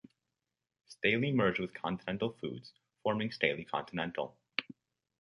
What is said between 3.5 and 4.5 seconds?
Continental.